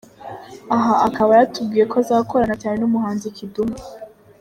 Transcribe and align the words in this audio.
Aha 0.75 0.93
akaba 1.07 1.31
yatubwiye 1.39 1.85
ko 1.91 1.95
azakorana 2.03 2.55
cyane 2.61 2.77
n’umuhanzi 2.79 3.35
Kidumu. 3.37 3.77